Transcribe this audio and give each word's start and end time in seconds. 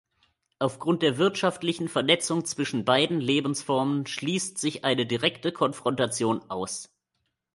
Aufgrund 0.57 1.03
der 1.03 1.19
wirtschaftlichen 1.19 1.87
Vernetzung 1.87 2.43
zwischen 2.43 2.85
beiden 2.85 3.21
Lebensformen 3.21 4.07
schließt 4.07 4.57
sich 4.57 4.83
eine 4.83 5.05
direkte 5.05 5.51
Konfrontation 5.51 6.41
aus. 6.49 6.89